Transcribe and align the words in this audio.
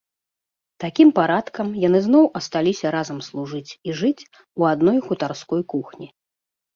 Такім 0.83 1.09
парадкам 1.17 1.67
яны 1.87 1.99
зноў 2.07 2.25
асталіся 2.39 2.87
разам 2.95 3.19
служыць 3.27 3.71
і 3.89 3.99
жыць 3.99 4.27
у 4.63 4.65
адной 4.71 4.97
хутарской 5.09 5.61
кухні. 5.75 6.07